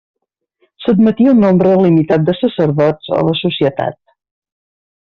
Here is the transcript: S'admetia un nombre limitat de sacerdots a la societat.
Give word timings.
S'admetia 0.85 1.35
un 1.35 1.43
nombre 1.47 1.75
limitat 1.83 2.27
de 2.31 2.37
sacerdots 2.41 3.13
a 3.19 3.23
la 3.31 3.39
societat. 3.45 4.03